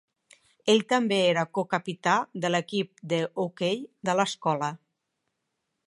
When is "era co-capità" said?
1.25-2.15